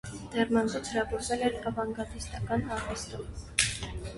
Դեռ 0.35 0.53
մանկուց 0.55 0.87
հրապուրվել 0.93 1.45
էր 1.49 1.59
ավանգարդիստական 1.73 2.67
արվեստով։ 2.77 3.45